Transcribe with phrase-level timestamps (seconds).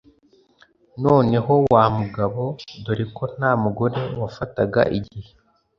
[1.03, 2.41] noneho wa mugabo
[2.83, 5.31] (dore ko nta mugore wafataga igihe)